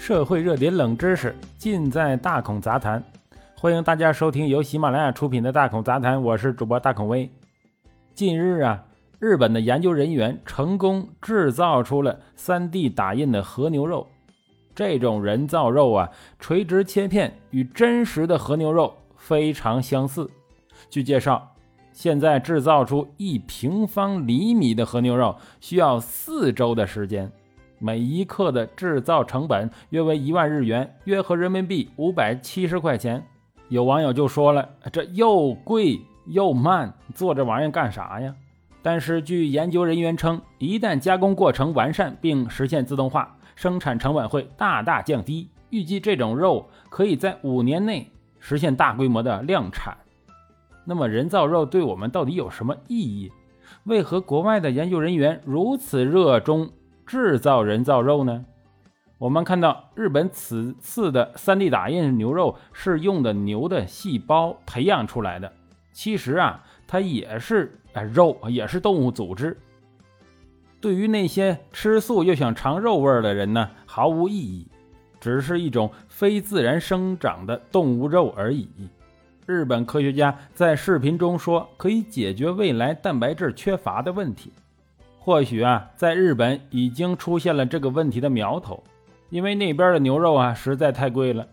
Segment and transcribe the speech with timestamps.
[0.00, 3.04] 社会热点冷知识尽在大孔杂谈，
[3.54, 7.30] 欢迎大家收听由喜马拉雅出品的大孔杂谈，我是主播大孔威。
[8.14, 8.82] 近日啊，
[9.18, 14.06] 日本的研究人员成功制造出了 3D 打印的和牛肉，
[14.74, 16.08] 这种人造肉啊，
[16.38, 20.30] 垂直切片与真实的和牛肉非常相似。
[20.88, 21.46] 据介绍，
[21.92, 27.30] 现在制造出一平方厘米的和牛肉需要四周的时间。
[27.82, 33.26] 每一克的制造成本约为一万日元，约合人民币五百七十块钱。
[33.68, 38.34] 有网友就说了：“这又贵又慢，做这玩意儿干啥呀？”
[38.82, 45.48] 但是据研究人员称，一旦加工过程完善并实现自动化，生产成本会大大降低。
[45.70, 49.96] 预计这种肉可以在五年内实现大规模的量产。
[50.84, 53.32] 那么，人造肉对我们到底有什么意义？
[53.84, 56.70] 为何国外的研究人员如此热衷？
[57.10, 58.44] 制造人造肉呢？
[59.18, 65.52] 我们看到日本此次的 3D 打印牛肉是用的牛的细胞培养出来的。
[65.92, 69.58] 其实啊，它也是啊肉，也是动物组织。
[70.80, 74.68] 对于那些吃素又想尝肉味的人呢，毫无意义，
[75.18, 78.68] 只是一种非自然生长的动物肉而已。
[79.46, 84.52] 日本科学家在视频中说，可以解决未来蛋白质缺乏的问题。
[85.30, 88.82] 或许啊，在日本已经出现了这个问题的苗头，
[89.28, 91.46] 因为那边的牛肉啊实在太贵了。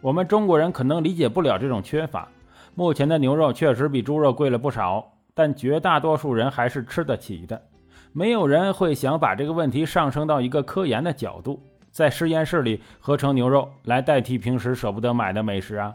[0.00, 2.26] 我们中国人可能理解不了这种缺乏。
[2.74, 7.60] 目前的牛肉确实比猪肉贵了不少，但绝大多数人还是吃得起的。
[8.14, 15.94] 没有人会想把这个问题上升到一个科研的角度，在实验室里合成牛肉来代替平时舍不得买的美食啊。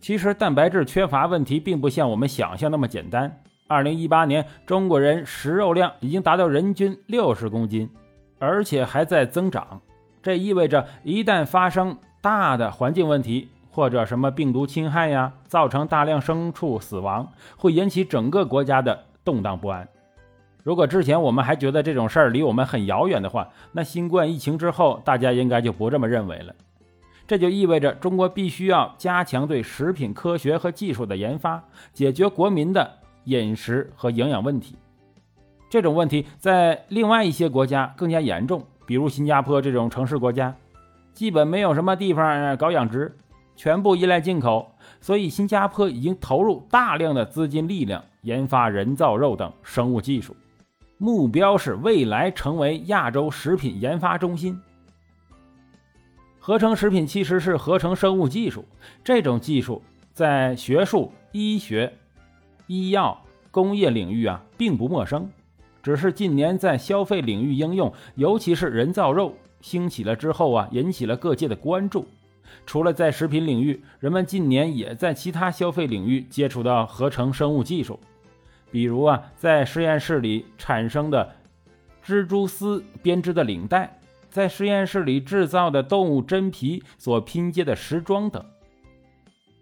[0.00, 3.40] 其实蛋白质缺乏问题并不像我们想象那么简单。
[3.66, 7.88] 二零一八年，中国人食肉量已经达到人均六十公斤，
[8.38, 9.80] 而且还在增长。
[10.22, 19.88] 这意味着，一旦发生大的环境问题或者什么病毒侵害呀，造成大量牲畜死亡，会引起整个国家的动荡不安。
[20.62, 26.54] 如果之前我们还觉得这种事儿离我们很遥远的话，那新冠疫情之后，大家应该就不这么认为了。
[27.26, 32.98] 这就意味着，中国必须要加强对食品科学和技术的研发，解决国民的。
[33.24, 34.76] 饮食和营养问题，
[35.70, 40.54] 这种问题在另外一些国家更加严重，比如新加坡这种城市国家，
[41.12, 43.16] 基本没有什么地方搞养殖，
[43.56, 44.70] 全部依赖进口，
[45.00, 50.36] 所以新加坡已经投入大量的资金力量研发人造肉等生物技术，
[50.98, 54.60] 目标是未来成为亚洲食品研发中心。
[56.38, 58.66] 合成食品其实是合成生物技术，
[59.02, 59.82] 这种技术
[60.12, 61.90] 在学术、医学。
[62.66, 63.20] 医药、
[63.50, 65.30] 工业领域啊，并不陌生，
[65.82, 72.06] 只是近年在消费领域应用，尤其是人造肉兴起了之后啊，引起了各界的关注。
[72.66, 77.98] 除了在食品领域，人们近年也在其他消费领域接触到合成生物技术，
[78.70, 81.34] 比如啊，在实验室里产生的
[82.04, 83.98] 蜘蛛丝编织的领带，
[84.30, 88.44] 在实验室里制造的动物真皮所拼接的时装等。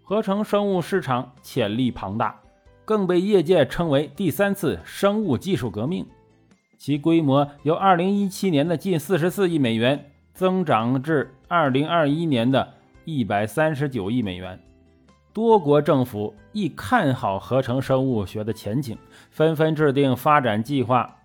[0.03, 2.42] 合成生物市场潜力庞大。
[2.85, 6.05] 更被业界称为第三次生物技术革命，
[6.77, 12.73] 其规模由2017年的近44亿美元增长至2021年的
[13.05, 14.59] 139亿美元。
[15.31, 18.97] 多国政府亦看好合成生物学的前景，
[19.31, 21.17] 纷纷制定发展计划。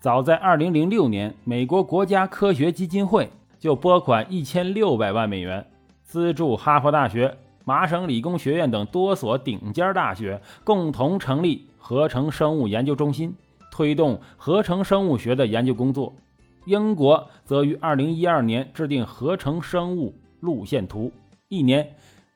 [0.00, 3.28] 早在2006年，美国国家科学基金会
[3.58, 5.66] 就拨款1600万美元
[6.02, 7.36] 资助哈佛大学。
[7.68, 13.34] 麻省理工学院等多所顶尖大学共同成立合成生物研究中心，
[13.70, 16.14] 推动合成生物学的研究工作。
[16.64, 21.12] 英国则于2012年制定合成生物路线图，
[21.48, 21.86] 一年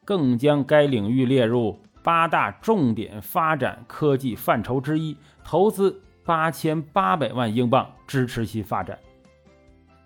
[0.05, 8.99] 更将该领域列入八大重点发展科技范畴之一，投资8800万英镑支持其发展。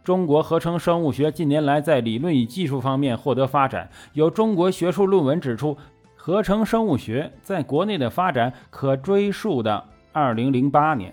[0.07, 3.91] 中国合成生物学近年来在理论与技术方面获得发展。
[4.13, 5.77] 有中国学术论文指出，
[6.15, 11.13] 合成生物学在国内的发展可追溯到2008年，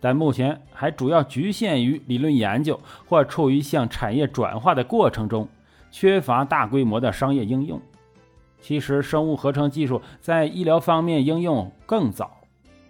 [0.00, 5.46] 但目前还主要局限于理论研究，或处于向产业转化的过程中，
[5.90, 7.78] 缺乏大规模的商业应用。
[8.58, 12.30] 其实，生物合成技术在医疗方面应用更早。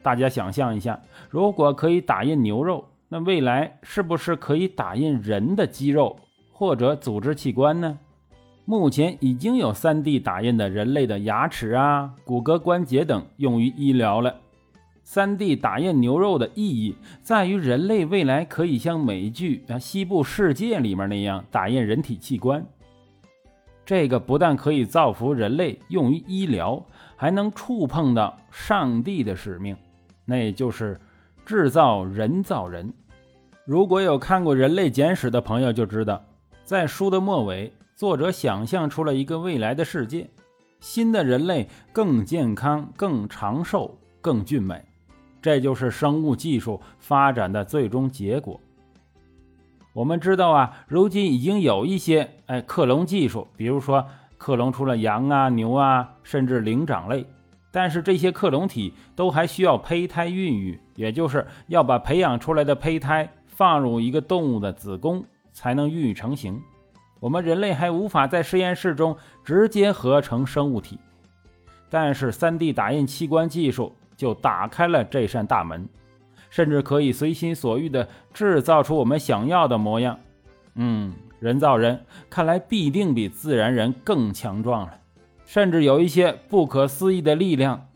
[0.01, 2.85] 大家想象一下，如果可以打印牛肉。
[3.15, 6.17] 那未来是不是可以打印人的肌肉
[6.51, 7.97] 或者组织器官呢？
[8.65, 14.35] 目前已经有 3D 打印的人类的牙齿啊、骨骼关节等用于医疗了。
[15.07, 22.67] 3D 打印牛肉的意义在于，人类未来可以像美剧《啊西部世界》里面那样打印人体器官。
[23.87, 26.85] 这个不但可以造福人类用于医疗，
[27.15, 29.77] 还能触碰到上帝的使命，
[30.25, 31.01] 那就是
[31.47, 32.93] 制造人造人。
[33.67, 36.23] 如果有看过《人类简史》的朋友就知道，
[36.65, 40.29] 在书的末尾，作者想象出了一个未来的世界，
[40.81, 44.85] 新的人类更健康、更长寿、更俊美。
[45.41, 48.61] 这就是生物技术发展的最终结果。
[49.95, 54.07] 我们知道啊，如今已经有一些哎克隆技术，比如说
[54.37, 57.25] 克隆出了羊啊、牛啊，甚至灵长类。
[57.71, 66.61] 但是这些克隆体都还需要胚胎孕育，也就是要把培养出来的胚胎放入一个动物的子宫，才能孕育成型。
[67.21, 70.99] 我们人类还无法在实验室中直接合成生物体，
[71.89, 73.95] 但是 3D 打印器官技术。
[74.17, 75.89] 就打开了这扇大门，
[76.49, 80.17] 甚至可以随心所欲地制造出我们想要的模样。
[80.77, 85.01] 嗯，人造人看来必定比自然人更强壮了，
[85.45, 87.89] 甚至有一些不可思议的力量，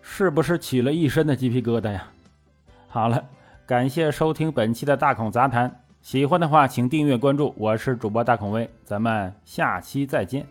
[0.00, 2.08] 是不是起了一身的鸡皮疙瘩呀？
[2.88, 3.22] 好了，
[3.66, 10.46] 感谢收听本期的大孔杂谈，喜欢的话请订阅关注，我是主播大孔威，咱们下期再见。